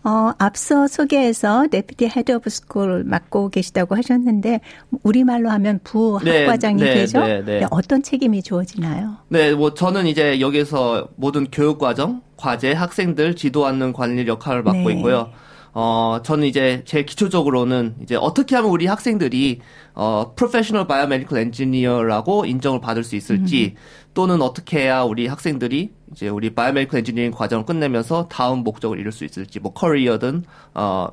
어, 0.02 0.32
앞서 0.38 0.88
소개해서 0.88 1.66
Deputy 1.70 2.06
Head 2.08 2.32
of 2.32 2.50
School을 2.50 3.04
맡고 3.04 3.50
계시다고 3.50 3.96
하셨는데 3.96 4.60
우리말로 5.04 5.48
하면 5.50 5.78
부학과장이 5.84 6.82
네, 6.82 6.84
네 6.84 6.94
되죠. 6.94 7.20
네, 7.20 7.44
네, 7.44 7.66
어떤 7.70 8.02
책임이 8.02 8.42
주어지나요? 8.42 9.18
네, 9.28 9.52
뭐 9.52 9.74
저는 9.74 10.06
이제 10.06 10.40
여기서 10.40 11.10
모든 11.16 11.46
교육 11.52 11.78
과정, 11.78 12.22
과제, 12.36 12.72
학생들 12.72 13.36
지도하는 13.36 13.92
관리 13.92 14.26
역할을 14.26 14.62
맡고 14.64 14.90
있고요. 14.90 15.30
어, 15.72 16.20
저는 16.22 16.46
이제 16.46 16.82
제일 16.84 17.06
기초적으로는 17.06 17.96
이제 18.02 18.16
어떻게 18.16 18.56
하면 18.56 18.70
우리 18.70 18.86
학생들이 18.86 19.60
어, 19.94 20.32
professional 20.34 20.86
biomedical 20.86 21.38
engineer라고 21.38 22.46
인정을 22.46 22.80
받을 22.80 23.04
수 23.04 23.16
있을지 23.16 23.74
음. 23.76 23.80
또는 24.14 24.42
어떻게 24.42 24.80
해야 24.82 25.02
우리 25.02 25.26
학생들이 25.26 25.92
이제 26.12 26.28
우리 26.28 26.54
biomedical 26.54 26.98
engineering 26.98 27.30
과정을 27.32 27.64
끝내면서 27.66 28.28
다음 28.28 28.64
목적을 28.64 28.98
이룰 28.98 29.12
수 29.12 29.24
있을지 29.24 29.60
뭐 29.60 29.72
career든 29.72 30.44
어, 30.74 31.08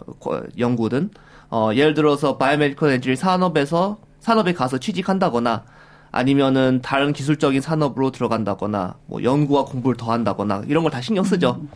연구든 0.57 1.11
어, 1.49 1.69
예를 1.73 1.93
들어서 1.93 2.37
biomedical 2.37 2.91
engineering 2.93 3.15
산업에서 3.15 3.97
산업에 4.19 4.53
가서 4.53 4.79
취직한다거나 4.79 5.63
아니면은 6.11 6.79
다른 6.81 7.13
기술적인 7.13 7.61
산업으로 7.61 8.11
들어간다거나 8.11 8.95
뭐 9.05 9.21
연구와 9.23 9.65
공부를 9.65 9.97
더 9.97 10.11
한다거나 10.11 10.63
이런 10.67 10.83
걸 10.83 10.91
다 10.91 11.01
신경 11.01 11.23
쓰죠. 11.23 11.57
음. 11.61 11.69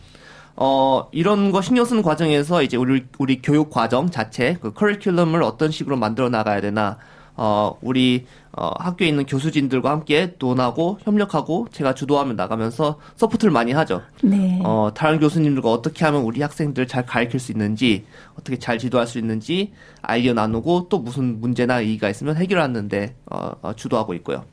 어, 0.56 1.08
이런 1.12 1.50
거 1.50 1.62
신경 1.62 1.84
쓰는 1.84 2.02
과정에서 2.02 2.62
이제 2.62 2.76
우리, 2.76 3.04
우리 3.18 3.40
교육 3.40 3.70
과정 3.70 4.10
자체, 4.10 4.56
그 4.60 4.72
커리큘럼을 4.72 5.42
어떤 5.42 5.70
식으로 5.70 5.96
만들어 5.96 6.28
나가야 6.28 6.60
되나, 6.60 6.98
어, 7.34 7.78
우리, 7.80 8.26
어, 8.52 8.70
학교에 8.78 9.08
있는 9.08 9.24
교수진들과 9.24 9.90
함께 9.90 10.34
논하고 10.38 10.98
협력하고 11.02 11.68
제가 11.72 11.94
주도해 11.94 12.36
나가면서 12.36 12.98
support를 13.16 13.50
많이 13.50 13.72
하죠. 13.72 14.02
네. 14.22 14.60
어, 14.62 14.90
다른 14.94 15.18
교수님들과 15.18 15.70
어떻게 15.70 16.04
하면 16.04 16.22
우리 16.22 16.42
학생들 16.42 16.86
잘 16.86 17.06
가르칠 17.06 17.40
수 17.40 17.52
있는지, 17.52 18.04
어떻게 18.38 18.58
잘 18.58 18.78
지도할 18.78 19.06
수 19.06 19.18
있는지 19.18 19.72
아이디어 20.02 20.34
나누고 20.34 20.88
또 20.90 20.98
무슨 20.98 21.40
문제나 21.40 21.80
이의가 21.80 22.10
있으면 22.10 22.36
해결하는데, 22.36 23.14
어, 23.30 23.52
어 23.62 23.72
주도하고 23.74 24.12
있고요. 24.14 24.44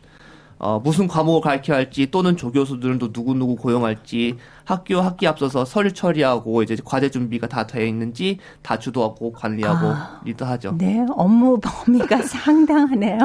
어, 0.59 0.77
무슨 0.83 1.07
과목을 1.07 1.39
가르쳐야 1.39 1.77
할지 1.77 2.11
또는 2.11 2.35
조교수들도 2.35 3.11
누구누구 3.13 3.55
고용할지 3.55 4.35
학교 4.65 4.99
학기 4.99 5.25
앞서서 5.25 5.63
서류 5.63 5.93
처리하고 5.93 6.61
이제 6.63 6.75
과제 6.83 7.09
준비가 7.09 7.47
다 7.47 7.65
되어 7.65 7.85
있는지 7.85 8.39
다 8.61 8.77
주도하고 8.77 9.31
관리하고 9.31 9.87
아, 9.87 10.19
리드하죠. 10.25 10.75
네, 10.77 11.05
업무 11.11 11.59
범위가 11.63 12.23
상당하네요. 12.23 13.19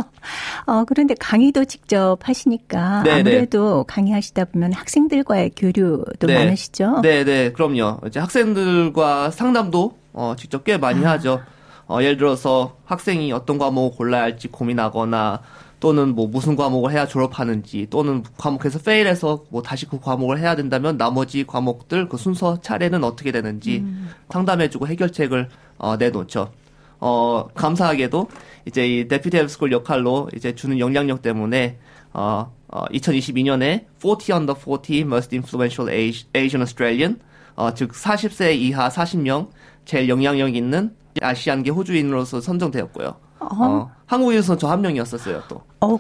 어, 0.67 0.85
그런데 0.85 1.15
강의도 1.19 1.65
직접 1.65 2.19
하시니까 2.23 3.03
네네. 3.03 3.21
아무래도 3.21 3.79
네. 3.79 3.95
강의하시다 3.95 4.45
보면 4.47 4.73
학생들과의 4.73 5.51
교류도 5.57 6.29
네. 6.29 6.39
많으시죠? 6.39 7.01
네, 7.01 7.25
네, 7.25 7.51
그럼요. 7.51 7.99
이제 8.07 8.21
학생들과 8.21 9.33
상담도 9.33 9.99
어, 10.13 10.35
직접 10.39 10.63
꽤 10.63 10.79
많이 10.79 11.05
아. 11.05 11.11
하죠. 11.13 11.41
어, 11.87 12.01
예를 12.01 12.17
들어서 12.17 12.77
학생이 12.85 13.33
어떤 13.33 13.59
과목을 13.59 13.97
골라야 13.97 14.23
할지 14.23 14.49
고민하거나 14.49 15.41
또는 15.85 16.15
뭐 16.15 16.27
무슨 16.27 16.57
과목을 16.57 16.93
해야 16.93 17.07
졸업하는지 17.07 17.89
또는 17.91 18.23
과목에서 18.39 18.79
페일해서 18.79 19.45
뭐 19.51 19.61
다시 19.61 19.85
그 19.85 20.01
과목을 20.01 20.39
해야 20.39 20.57
된다면 20.57 20.97
나머지 20.97 21.45
과목들 21.45 22.09
그 22.09 22.17
순서 22.17 22.59
차례는 22.63 23.05
어떻게 23.05 23.31
되는지 23.31 23.81
음. 23.81 24.09
상담해주고 24.31 24.89
해결책을 24.89 25.51
어, 25.77 25.99
내놓죠. 25.99 26.51
어, 27.01 27.49
감사하게도 27.55 28.29
이제 28.65 28.89
이 28.89 29.09
데피티 29.09 29.37
앱스쿨 29.37 29.73
역할로 29.73 30.31
이제 30.35 30.55
주는 30.55 30.79
영향력 30.79 31.21
때문에 31.21 31.77
어, 32.15 32.51
어 32.69 32.85
2022년에 32.87 33.85
40 33.99 34.31
under 34.31 34.59
40 34.59 35.01
most 35.01 35.37
influential 35.37 35.95
Asian 36.35 36.63
Australian 36.63 37.19
어, 37.57 37.75
즉 37.75 37.93
40세 37.93 38.57
이하 38.57 38.89
40명 38.89 39.51
제일 39.85 40.09
영향력 40.09 40.57
있는 40.57 40.97
아시안계 41.21 41.73
호주인으로서 41.73 42.41
선정되었고요. 42.41 43.24
어. 43.51 43.65
어 43.65 43.91
한국에서 44.07 44.57
저 44.57 44.69
한 44.69 44.81
명이었었어요, 44.83 45.43
또. 45.49 45.63
어, 45.81 45.99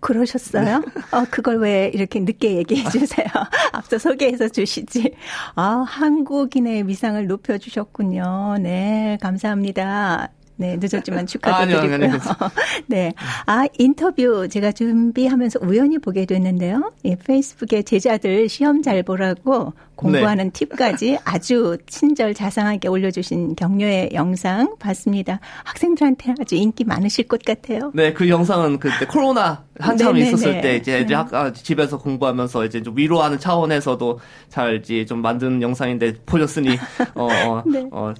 그러셨어요? 0.00 0.78
네. 0.78 0.84
어, 1.10 1.24
그걸 1.30 1.58
왜 1.58 1.90
이렇게 1.92 2.20
늦게 2.20 2.56
얘기해 2.56 2.88
주세요? 2.90 3.26
앞서 3.72 3.98
소개해서 3.98 4.48
주시지. 4.48 5.14
아, 5.56 5.84
한국인의 5.86 6.86
위상을 6.86 7.26
높여주셨군요. 7.26 8.58
네, 8.60 9.18
감사합니다. 9.20 10.30
네, 10.58 10.76
늦었지만 10.80 11.26
축하드리고요. 11.26 11.94
아니요. 11.94 12.18
네. 12.88 13.14
아, 13.46 13.64
인터뷰 13.78 14.48
제가 14.48 14.72
준비하면서 14.72 15.60
우연히 15.62 15.98
보게 15.98 16.26
됐는데요. 16.26 16.92
예, 17.04 17.14
페이스북에 17.14 17.82
제자들 17.82 18.48
시험 18.48 18.82
잘 18.82 19.04
보라고 19.04 19.72
공부하는 19.94 20.50
네. 20.50 20.66
팁까지 20.66 21.18
아주 21.24 21.78
친절 21.86 22.34
자상하게 22.34 22.88
올려주신 22.88 23.54
격려의 23.54 24.10
영상 24.14 24.74
봤습니다. 24.80 25.38
학생들한테 25.62 26.34
아주 26.40 26.56
인기 26.56 26.82
많으실 26.82 27.28
것 27.28 27.40
같아요. 27.44 27.92
네, 27.94 28.12
그 28.12 28.28
영상은 28.28 28.80
그때 28.80 29.06
코로나 29.06 29.64
한참 29.78 30.14
네네네. 30.14 30.28
있었을 30.28 30.60
때 30.60 30.76
이제 30.76 31.06
네. 31.06 31.14
학, 31.14 31.54
집에서 31.54 31.98
공부하면서 31.98 32.64
이제 32.64 32.82
좀 32.82 32.96
위로하는 32.96 33.38
차원에서도 33.38 34.18
잘 34.48 34.76
이제 34.76 35.04
좀 35.04 35.22
만든 35.22 35.62
영상인데 35.62 36.14
보셨으니 36.26 36.70
어, 37.14 37.28
어, 37.46 37.62
네. 37.64 37.86
어 37.92 38.08
어, 38.08 38.14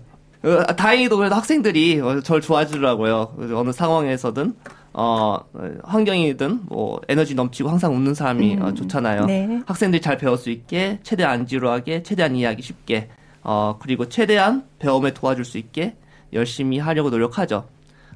다행히도 0.76 1.16
그래도 1.16 1.34
학생들이 1.34 2.00
어, 2.00 2.20
절 2.20 2.40
좋아해 2.40 2.66
주더라고요. 2.66 3.34
어느 3.54 3.72
상황에서든 3.72 4.54
어, 4.92 5.38
환경이든 5.84 6.60
뭐 6.66 7.00
에너지 7.08 7.34
넘치고 7.34 7.68
항상 7.68 7.94
웃는 7.94 8.14
사람이 8.14 8.54
어, 8.54 8.56
음, 8.56 8.62
어, 8.62 8.74
좋잖아요. 8.74 9.26
네. 9.26 9.62
학생들이 9.66 10.00
잘 10.00 10.16
배울 10.16 10.36
수 10.36 10.50
있게 10.50 11.00
최대한 11.02 11.40
안 11.40 11.46
지루하게 11.46 12.02
최대한 12.02 12.34
이해하기 12.36 12.62
쉽게 12.62 13.08
어, 13.42 13.78
그리고 13.80 14.08
최대한 14.08 14.64
배움에 14.78 15.14
도와줄 15.14 15.44
수 15.44 15.58
있게 15.58 15.96
열심히 16.32 16.78
하려고 16.78 17.10
노력하죠. 17.10 17.66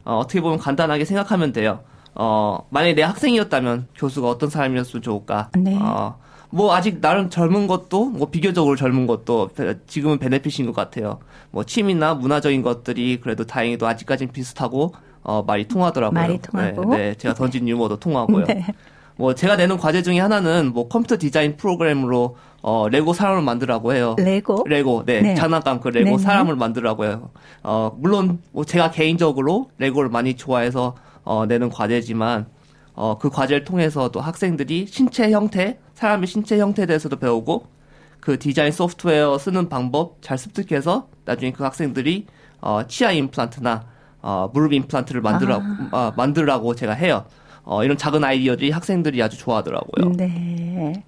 어, 0.05 0.19
어떻게 0.19 0.41
보면 0.41 0.59
간단하게 0.59 1.05
생각하면 1.05 1.52
돼요. 1.52 1.81
어, 2.14 2.67
만약에 2.71 2.95
내 2.95 3.02
학생이었다면 3.02 3.88
교수가 3.97 4.29
어떤 4.29 4.50
사람이었으면 4.50 5.02
좋을까? 5.02 5.50
네. 5.57 5.79
어, 5.81 6.19
뭐 6.54 6.75
아직 6.75 7.00
나름 7.00 7.30
젊은 7.30 7.66
것도 7.66 8.11
뭐 8.11 8.28
비교적으로 8.28 8.76
젊은 8.76 9.06
것도 9.06 9.50
지금은 9.87 10.18
benefit인 10.19 10.66
것 10.66 10.75
같아요. 10.75 11.18
뭐 11.50 11.64
취미나 11.64 12.12
문화적인 12.12 12.61
것들이 12.62 13.21
그래도 13.23 13.44
다행히도 13.47 13.87
아직까지는 13.87 14.32
비슷하고 14.32 14.92
어 15.23 15.42
말이 15.42 15.66
통하더라고요. 15.66 16.21
말이 16.21 16.38
통하고. 16.42 16.90
네, 16.90 16.97
네 16.99 17.14
제가 17.14 17.35
던진 17.35 17.66
유머도 17.66 17.97
통하고요. 17.97 18.44
네. 18.44 18.66
뭐 19.16 19.35
제가 19.35 19.56
내는 19.56 19.78
과제 19.78 20.02
중에 20.02 20.21
하나는 20.21 20.73
뭐 20.75 20.88
컴퓨터 20.88 21.16
디자인 21.16 21.56
프로그램으로 21.56 22.37
어 22.61 22.88
레고 22.90 23.14
사람을 23.14 23.42
만들라고 23.42 23.94
해요. 23.94 24.14
레고? 24.18 24.62
레고. 24.66 25.04
네. 25.06 25.23
네. 25.23 25.35
장난감 25.35 25.80
그 25.80 25.88
레고 25.88 26.18
네 26.18 26.23
사람을 26.23 26.56
만들라고 26.56 27.06
해요. 27.06 27.30
어 27.62 27.97
물론 27.99 28.40
뭐 28.52 28.66
제가 28.66 28.90
개인적으로 28.90 29.71
레고를 29.78 30.11
많이 30.11 30.37
좋아해서 30.37 30.97
어 31.25 31.47
내는 31.47 31.71
과제지만 31.71 32.44
어 32.94 33.16
그 33.18 33.30
과제를 33.30 33.64
통해서 33.64 34.11
또 34.11 34.21
학생들이 34.21 34.87
신체 34.87 35.30
형태 35.30 35.78
사람의 36.02 36.26
신체 36.26 36.59
형태에 36.59 36.87
대해서도 36.87 37.16
배우고 37.16 37.66
그 38.18 38.38
디자인 38.38 38.73
소프트웨어 38.73 39.38
쓰는 39.38 39.68
방법 39.68 40.21
잘 40.21 40.37
습득해서 40.37 41.09
나중에 41.25 41.52
그 41.52 41.62
학생들이 41.62 42.26
어, 42.61 42.87
치아 42.88 43.12
임플란트나 43.12 43.85
어, 44.21 44.50
무릎 44.52 44.73
임플란트를 44.73 45.21
만들어 45.21 45.61
아. 45.62 45.88
어, 45.92 46.12
만들라고 46.16 46.75
제가 46.75 46.92
해요. 46.92 47.25
어, 47.62 47.85
이런 47.85 47.97
작은 47.97 48.25
아이디어들이 48.25 48.73
학생들이 48.73 49.23
아주 49.23 49.38
좋아하더라고요. 49.38 50.12
네. 50.16 51.04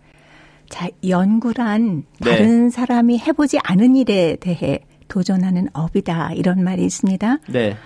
자, 0.69 0.89
연구란 1.07 2.05
네. 2.21 2.31
다른 2.31 2.65
네. 2.65 2.71
사람이 2.71 3.19
해보지 3.19 3.59
않은 3.65 3.97
일에 3.97 4.37
대해 4.37 4.79
도전하는 5.09 5.69
업이다. 5.73 6.33
이런 6.35 6.63
말이 6.63 6.85
있습니다. 6.85 7.39
네. 7.49 7.77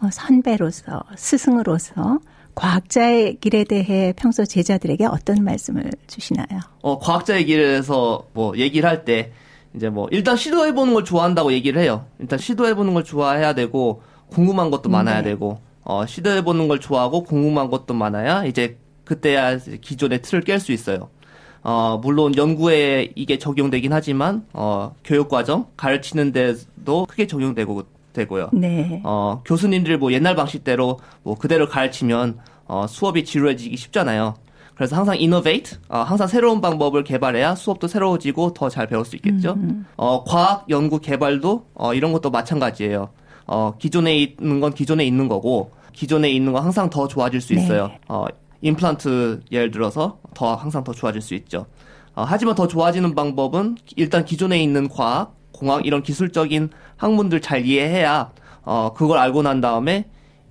어, 0.00 0.10
선배로서, 0.10 1.02
스승으로서 1.16 2.20
과학자의 2.54 3.38
길에 3.40 3.64
대해 3.64 4.12
평소 4.16 4.44
제자들에게 4.44 5.06
어떤 5.06 5.42
말씀을 5.44 5.90
주시나요? 6.06 6.60
어, 6.82 6.98
과학자의 6.98 7.46
길에서 7.46 8.26
뭐 8.32 8.56
얘기를 8.56 8.88
할 8.88 9.04
때 9.04 9.32
이제 9.74 9.88
뭐 9.88 10.06
일단 10.10 10.36
시도해 10.36 10.74
보는 10.74 10.92
걸 10.92 11.04
좋아한다고 11.04 11.52
얘기를 11.52 11.80
해요. 11.80 12.04
일단 12.18 12.38
시도해 12.38 12.74
보는 12.74 12.92
걸 12.92 13.04
좋아해야 13.04 13.54
되고 13.54 14.02
궁금한 14.28 14.70
것도 14.70 14.90
많아야 14.90 15.22
네. 15.22 15.30
되고 15.30 15.60
어, 15.82 16.04
시도해 16.06 16.44
보는 16.44 16.68
걸 16.68 16.78
좋아하고 16.78 17.24
궁금한 17.24 17.70
것도 17.70 17.94
많아야 17.94 18.44
이제 18.44 18.76
그때야 19.04 19.58
기존의 19.58 20.20
틀을 20.22 20.44
깰 20.44 20.58
수 20.60 20.72
있어요. 20.72 21.08
어, 21.64 21.98
물론 22.02 22.36
연구에 22.36 23.12
이게 23.14 23.38
적용되긴 23.38 23.92
하지만, 23.92 24.44
어, 24.52 24.96
교육 25.04 25.28
과정, 25.28 25.66
가르치는 25.76 26.32
데도 26.32 27.06
크게 27.08 27.28
적용되고, 27.28 27.84
되고요. 28.12 28.50
네. 28.52 29.00
어, 29.04 29.42
교수님들 29.44 29.98
뭐 29.98 30.12
옛날 30.12 30.34
방식대로 30.34 30.98
뭐 31.22 31.36
그대로 31.36 31.68
가르치면, 31.68 32.38
어, 32.66 32.86
수업이 32.88 33.24
지루해지기 33.24 33.76
쉽잖아요. 33.76 34.34
그래서 34.74 34.96
항상 34.96 35.14
innovate, 35.16 35.78
어, 35.88 35.98
항상 35.98 36.26
새로운 36.26 36.60
방법을 36.60 37.04
개발해야 37.04 37.54
수업도 37.54 37.88
새로워지고 37.88 38.54
더 38.54 38.68
잘 38.68 38.86
배울 38.86 39.04
수 39.04 39.16
있겠죠. 39.16 39.52
음. 39.52 39.86
어, 39.96 40.24
과학 40.24 40.64
연구 40.70 40.98
개발도, 40.98 41.66
어, 41.74 41.94
이런 41.94 42.12
것도 42.12 42.30
마찬가지예요. 42.30 43.10
어, 43.46 43.74
기존에 43.78 44.16
있는 44.16 44.60
건 44.60 44.72
기존에 44.72 45.04
있는 45.04 45.28
거고, 45.28 45.72
기존에 45.92 46.30
있는 46.30 46.52
건 46.52 46.64
항상 46.64 46.88
더 46.88 47.06
좋아질 47.06 47.40
수 47.40 47.54
네. 47.54 47.62
있어요. 47.62 47.88
네. 47.88 47.98
어, 48.08 48.24
임플란트 48.62 49.40
예를 49.52 49.70
들어서 49.70 50.18
더 50.34 50.54
항상 50.54 50.84
더 50.84 50.92
좋아질 50.92 51.20
수 51.20 51.34
있죠. 51.34 51.66
어, 52.14 52.24
하지만 52.26 52.54
더 52.54 52.66
좋아지는 52.66 53.14
방법은 53.14 53.76
일단 53.96 54.24
기존에 54.24 54.62
있는 54.62 54.88
과학, 54.88 55.34
공학 55.52 55.86
이런 55.86 56.02
기술적인 56.02 56.70
학문들 56.96 57.40
잘 57.40 57.66
이해해야 57.66 58.32
어, 58.62 58.92
그걸 58.94 59.18
알고 59.18 59.42
난 59.42 59.60
다음에 59.60 60.06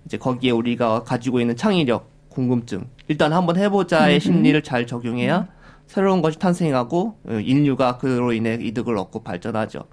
이제 0.05 0.17
거기에 0.17 0.51
우리가 0.51 1.03
가지고 1.03 1.39
있는 1.39 1.55
창의력, 1.55 2.09
궁금증 2.29 2.85
일단 3.07 3.33
한번 3.33 3.57
해보자의 3.57 4.19
심리를 4.19 4.61
잘 4.63 4.87
적용해야 4.87 5.47
새로운 5.87 6.21
것이 6.21 6.39
탄생하고 6.39 7.17
어, 7.27 7.33
인류가 7.33 7.97
그로 7.97 8.31
인해 8.33 8.57
이득을 8.61 8.97
얻고 8.97 9.23
발전하죠. 9.23 9.83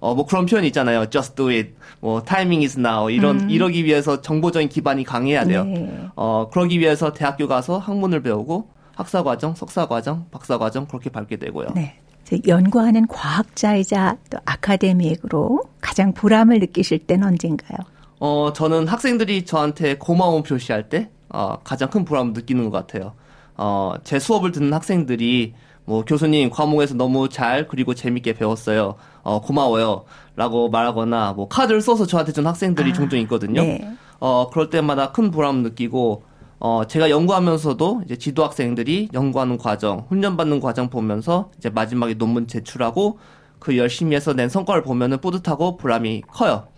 어, 0.00 0.14
뭐 0.14 0.24
그런 0.24 0.46
표현 0.46 0.64
있잖아요. 0.64 1.06
just 1.10 1.34
do 1.34 1.48
it. 1.48 1.74
뭐 2.00 2.22
timing 2.22 2.64
is 2.64 2.78
now. 2.78 3.10
이런, 3.10 3.40
음. 3.40 3.50
이러기 3.50 3.84
위해서 3.84 4.20
정보적인 4.20 4.68
기반이 4.68 5.04
강해야 5.04 5.44
돼요. 5.44 5.64
네. 5.64 6.08
어, 6.16 6.48
그러기 6.50 6.80
위해서 6.80 7.12
대학교 7.12 7.46
가서 7.46 7.78
학문을 7.78 8.22
배우고 8.22 8.70
학사과정, 8.94 9.54
석사과정, 9.54 10.26
박사과정 10.30 10.86
그렇게 10.86 11.10
밟게 11.10 11.36
되고요. 11.36 11.68
네. 11.74 11.98
연구하는 12.46 13.06
과학자이자 13.06 14.16
또 14.30 14.38
아카데믹으로 14.44 15.64
가장 15.80 16.12
보람을 16.12 16.58
느끼실 16.60 17.06
때는 17.06 17.28
언젠가요? 17.28 17.78
어, 18.18 18.52
저는 18.52 18.86
학생들이 18.86 19.44
저한테 19.44 19.96
고마움 19.96 20.42
표시할 20.42 20.88
때, 20.88 21.08
어, 21.28 21.58
가장 21.64 21.88
큰 21.90 22.04
보람을 22.04 22.32
느끼는 22.34 22.70
것 22.70 22.86
같아요. 22.86 23.14
어, 23.56 23.94
제 24.04 24.18
수업을 24.18 24.52
듣는 24.52 24.72
학생들이 24.72 25.54
뭐 25.84 26.04
교수님 26.04 26.50
과목에서 26.50 26.94
너무 26.94 27.28
잘 27.28 27.66
그리고 27.66 27.94
재밌게 27.94 28.34
배웠어요. 28.34 28.94
어, 29.22 29.40
고마워요. 29.40 30.04
라고 30.36 30.68
말하거나 30.70 31.32
뭐 31.32 31.48
카드를 31.48 31.80
써서 31.80 32.06
저한테 32.06 32.32
준 32.32 32.46
학생들이 32.46 32.90
아, 32.90 32.92
종종 32.92 33.18
있거든요. 33.20 33.62
네. 33.62 33.96
어, 34.18 34.50
그럴 34.50 34.70
때마다 34.70 35.12
큰 35.12 35.30
보람 35.30 35.62
느끼고 35.62 36.22
어, 36.60 36.86
제가 36.86 37.08
연구하면서도 37.08 38.02
이제 38.04 38.16
지도 38.16 38.44
학생들이 38.44 39.08
연구하는 39.14 39.56
과정, 39.56 40.04
훈련받는 40.08 40.60
과정 40.60 40.90
보면서 40.90 41.50
이제 41.56 41.70
마지막에 41.70 42.14
논문 42.14 42.46
제출하고 42.46 43.18
그 43.58 43.76
열심히 43.78 44.14
해서 44.14 44.34
낸 44.34 44.48
성과를 44.48 44.82
보면은 44.82 45.18
뿌듯하고 45.20 45.78
보람이 45.78 46.22
커요. 46.28 46.68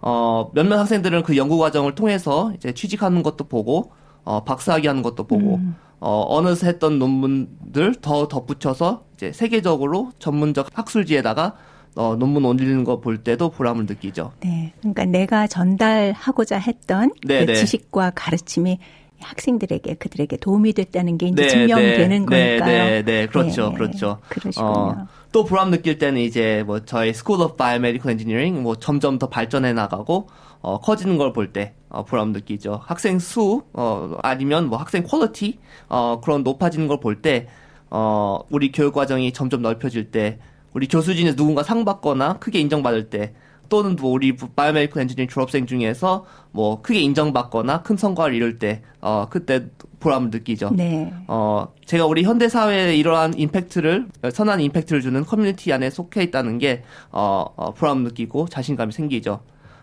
어, 0.00 0.50
몇몇 0.54 0.78
학생들은 0.78 1.24
그 1.24 1.36
연구 1.36 1.58
과정을 1.58 1.94
통해서 1.94 2.52
이제 2.56 2.72
취직하는 2.72 3.22
것도 3.22 3.44
보고, 3.48 3.92
어, 4.24 4.44
박사학위 4.44 4.86
하는 4.86 5.02
것도 5.02 5.24
보고, 5.26 5.56
음. 5.56 5.76
어, 6.00 6.24
어느새 6.28 6.68
했던 6.68 6.98
논문들 6.98 7.96
더 8.00 8.26
덧붙여서 8.26 9.04
이제 9.14 9.32
세계적으로 9.32 10.10
전문적 10.18 10.68
학술지에다가 10.72 11.54
어, 11.94 12.16
논문 12.16 12.44
올리는 12.44 12.84
거 12.84 13.00
볼 13.00 13.18
때도 13.18 13.50
보람을 13.50 13.86
느끼죠. 13.86 14.32
네. 14.40 14.72
그러니까 14.80 15.04
내가 15.04 15.46
전달하고자 15.46 16.58
했던 16.58 17.10
그 17.20 17.28
네, 17.28 17.46
그 17.46 17.54
지식과 17.54 18.12
가르침이 18.14 18.78
학생들에게 19.24 19.94
그들에게 19.94 20.36
도움이 20.38 20.72
됐다는 20.72 21.18
게 21.18 21.26
이제 21.28 21.42
네, 21.42 21.48
증명되는 21.48 22.26
네, 22.26 22.58
거니까요. 22.58 22.84
네, 22.84 23.02
네, 23.02 23.26
그렇죠, 23.26 23.70
네, 23.70 23.74
그렇죠. 23.74 24.18
그러시군요. 24.28 24.68
어, 24.68 25.06
또 25.32 25.44
보람 25.44 25.70
느낄 25.70 25.98
때는 25.98 26.20
이제 26.20 26.62
뭐 26.66 26.80
저희 26.84 27.10
School 27.10 27.42
of 27.42 27.56
Biomedical 27.56 28.10
Engineering 28.12 28.60
뭐 28.62 28.76
점점 28.76 29.18
더 29.18 29.28
발전해 29.28 29.72
나가고 29.72 30.28
어, 30.60 30.78
커지는 30.80 31.16
걸 31.18 31.32
볼 31.32 31.52
때 31.52 31.74
어, 31.88 32.04
보람 32.04 32.32
느끼죠. 32.32 32.80
학생 32.84 33.18
수 33.18 33.62
어, 33.72 34.16
아니면 34.22 34.68
뭐 34.68 34.78
학생 34.78 35.02
quality 35.02 35.58
어, 35.88 36.20
그런 36.22 36.42
높아지는 36.42 36.86
걸 36.88 37.00
볼 37.00 37.20
때 37.22 37.48
어, 37.90 38.40
우리 38.50 38.72
교육 38.72 38.94
과정이 38.94 39.32
점점 39.32 39.62
넓혀질 39.62 40.10
때 40.10 40.38
우리 40.72 40.86
교수진에서 40.88 41.36
누군가 41.36 41.62
상 41.62 41.84
받거나 41.84 42.38
크게 42.38 42.58
인정받을 42.60 43.10
때 43.10 43.34
또는 43.72 43.96
뭐 43.96 44.10
우리 44.12 44.36
Biomedical 44.36 45.00
Engineering 45.00 45.28
졸업생 45.30 45.64
중에서 45.64 46.26
뭐 46.50 46.82
크게 46.82 47.00
인정받거나 47.00 47.80
큰 47.80 47.96
성과를 47.96 48.34
이룰 48.34 48.58
때, 48.58 48.82
어, 49.00 49.28
그때 49.30 49.64
보람을 49.98 50.28
느끼죠. 50.28 50.72
네. 50.74 51.10
어, 51.26 51.68
제가 51.86 52.04
우리 52.04 52.22
현대 52.22 52.50
사회에 52.50 52.94
이러한 52.94 53.32
impact를, 53.38 54.08
선한 54.30 54.60
impact를 54.60 55.00
주는 55.00 55.24
커뮤니티 55.24 55.72
안에 55.72 55.88
속해 55.88 56.22
있다는 56.24 56.58
게, 56.58 56.82
어, 57.10 57.46
어 57.56 57.72
보람 57.72 58.02
느끼고 58.02 58.48
자신감이 58.48 58.92
생기죠. 58.92 59.40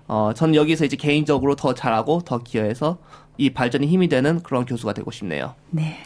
어, 0.07 0.33
전 0.35 0.53
여기서 0.53 0.85
이제 0.85 0.95
개인적으로 0.95 1.55
더 1.55 1.73
잘하고 1.73 2.21
더 2.23 2.43
기여해서 2.43 2.99
이 3.39 3.49
발전에 3.49 3.87
힘이 3.87 4.07
되는 4.07 4.43
그런 4.43 4.65
교수가 4.65 4.93
되고 4.93 5.09
싶네요. 5.09 5.55
네. 5.71 5.97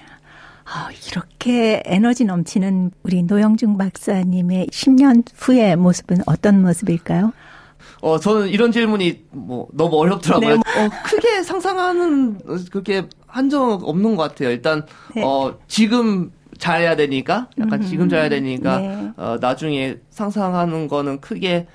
아, 0.63 0.87
이렇게 1.11 1.83
에너지 1.85 2.23
넘치는 2.23 2.91
우리 3.03 3.23
노영중 3.23 3.77
박사님의 3.77 4.67
10년 4.67 5.25
후의 5.35 5.75
모습은 5.75 6.19
어떤 6.25 6.61
모습일까요? 6.61 7.33
어, 8.01 8.19
저는 8.19 8.49
이런 8.49 8.71
질문이 8.71 9.25
뭐 9.31 9.67
너무 9.73 9.97
어렵더라고요. 9.97 10.55
네. 10.55 10.55
어, 10.55 10.89
크게 11.05 11.43
상상하는 11.43 12.39
그게 12.71 13.07
한적 13.27 13.87
없는 13.87 14.15
것 14.15 14.23
같아요. 14.23 14.49
일단, 14.49 14.85
네. 15.15 15.23
어, 15.23 15.57
지금 15.67 16.31
잘해야 16.57 16.95
되니까, 16.95 17.49
약간 17.59 17.81
음, 17.81 17.87
지금 17.87 18.09
잘해야 18.09 18.29
되니까, 18.29 18.77
네. 18.79 19.11
어, 19.17 19.37
나중에 19.39 19.97
상상하는 20.09 20.87
거는 20.87 21.19
크게, 21.21 21.67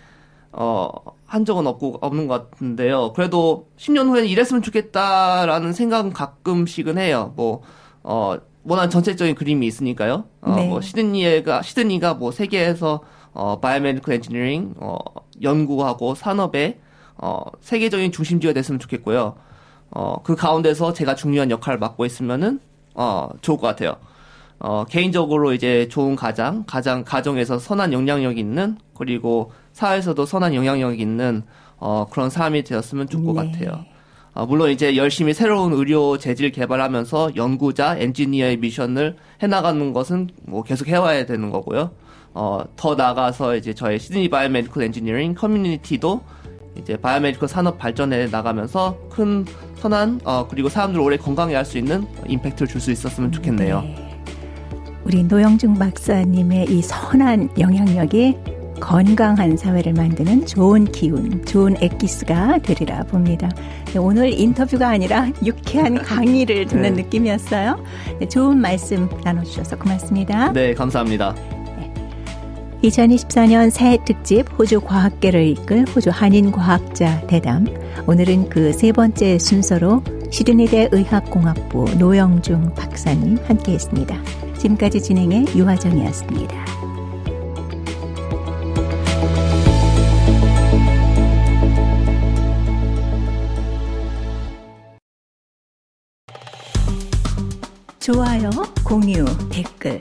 어, 0.52 0.88
한 1.26 1.44
적은 1.44 1.66
없고, 1.66 1.98
없는 2.00 2.26
것 2.26 2.50
같은데요. 2.50 3.12
그래도 3.14 3.68
10년 3.76 4.08
후에는 4.08 4.28
이랬으면 4.28 4.62
좋겠다라는 4.62 5.72
생각은 5.72 6.12
가끔씩은 6.12 6.96
해요. 6.98 7.32
뭐, 7.36 7.62
어, 8.02 8.38
워낙 8.68 8.88
전체적인 8.88 9.34
그림이 9.34 9.66
있으니까요. 9.66 10.24
어, 10.42 10.54
네. 10.54 10.68
뭐 10.68 10.80
시드니가 10.82 11.62
시드니가 11.62 12.14
뭐 12.14 12.30
세계에서 12.30 13.00
어 13.32 13.60
Biomedical 13.60 14.14
Engineering 14.16 14.74
어 14.78 14.98
연구하고 15.42 16.14
산업의 16.14 16.78
어 17.16 17.40
세계적인 17.60 18.12
중심지가 18.12 18.52
됐으면 18.52 18.78
좋겠고요. 18.78 19.34
어 19.90 20.16
그 20.22 20.36
가운데서 20.36 20.92
제가 20.92 21.14
중요한 21.14 21.50
역할을 21.50 21.78
맡고 21.78 22.04
있으면은 22.04 22.60
어 22.94 23.28
좋을 23.40 23.58
것 23.58 23.66
같아요. 23.68 23.96
어 24.58 24.84
개인적으로 24.88 25.52
이제 25.52 25.88
좋은 25.88 26.16
가장, 26.16 26.64
가장 26.66 27.04
가정에서 27.04 27.58
선한 27.58 27.92
영향력 27.92 28.38
있는 28.38 28.76
그리고 28.96 29.52
사회에서도 29.72 30.26
선한 30.26 30.54
영향력 30.54 30.98
있는 31.00 31.42
어 31.78 32.06
그런 32.10 32.28
사람이 32.28 32.64
되었으면 32.64 33.08
좋을 33.08 33.24
것 33.24 33.34
네. 33.34 33.52
같아요. 33.52 33.84
어, 34.34 34.46
물론 34.46 34.70
이제 34.70 34.96
열심히 34.96 35.34
새로운 35.34 35.72
의료 35.72 36.16
재질 36.18 36.52
개발하면서 36.52 37.32
연구자, 37.34 37.96
엔지니어의 37.98 38.58
미션을 38.58 39.16
해나가는 39.42 39.92
것은 39.92 40.30
뭐 40.44 40.62
계속 40.62 40.86
해와야 40.86 41.26
되는 41.26 41.50
거고요. 41.50 41.90
어, 42.34 42.62
더 42.76 42.94
나가서 42.94 43.56
이제 43.56 43.74
저희 43.74 43.98
시드니 43.98 44.28
Biomedical 44.28 44.84
Engineering 44.84 45.34
커뮤니티도 45.34 46.20
이제 46.76 46.96
biomedical 46.96 47.48
산업 47.48 47.78
발전에 47.78 48.26
나가면서 48.26 48.96
큰 49.10 49.44
선한 49.76 50.20
어, 50.24 50.46
그리고 50.48 50.68
사람들 50.68 51.00
오래 51.00 51.16
건강해 51.16 51.54
할수 51.54 51.78
있는 51.78 52.06
impact를 52.26 52.68
줄 52.68 52.80
수 52.80 52.90
있었으면 52.90 53.32
좋겠네요. 53.32 53.80
네. 53.80 54.08
우리 55.04 55.22
노영중 55.24 55.74
박사님의 55.74 56.66
이 56.68 56.82
선한 56.82 57.50
영향력이 57.58 58.36
건강한 58.80 59.56
사회를 59.56 59.92
만드는 59.94 60.46
좋은 60.46 60.84
기운, 60.84 61.44
좋은 61.44 61.74
엑기스가 61.80 62.58
되리라 62.58 63.02
봅니다. 63.04 63.48
네, 63.86 63.98
오늘 63.98 64.32
인터뷰가 64.32 64.88
아니라 64.88 65.28
유쾌한 65.44 65.96
강의를 66.02 66.66
듣는 66.66 66.94
네. 66.94 67.02
느낌이었어요. 67.02 67.84
네, 68.20 68.28
좋은 68.28 68.58
말씀 68.58 69.08
나눠주셔서 69.24 69.78
고맙습니다. 69.78 70.52
네, 70.52 70.74
감사합니다. 70.74 71.34
2024년 72.82 73.70
새 73.70 73.98
특집 74.04 74.46
호주 74.58 74.80
과학계를 74.80 75.46
이끌 75.48 75.84
호주 75.88 76.10
한인 76.10 76.52
과학자 76.52 77.20
대담. 77.26 77.66
오늘은 78.06 78.48
그 78.48 78.72
세 78.72 78.92
번째 78.92 79.38
순서로 79.38 80.02
시드니대 80.30 80.88
의학공학부 80.92 81.86
노영중 81.98 82.74
박사님 82.74 83.38
함께 83.46 83.72
했습니다. 83.72 84.16
지금까지 84.58 85.02
진행의 85.02 85.46
유화정이었습니다. 85.56 86.68
좋아요, 97.98 98.50
공유, 98.84 99.24
댓글, 99.50 100.00